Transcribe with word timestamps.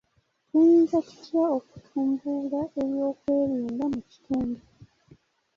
Tuyinza 0.47 0.97
tutya 1.07 1.43
okutumbula 1.57 2.59
eby'okwerinda 2.81 3.85
mu 3.93 4.01
kitundu. 4.11 4.61